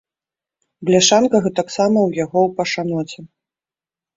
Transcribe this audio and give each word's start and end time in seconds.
Бляшанка 0.87 1.35
гэтаксама 1.45 1.99
ў 2.07 2.09
яго 2.25 2.39
ў 2.47 2.49
пашаноце. 2.63 3.19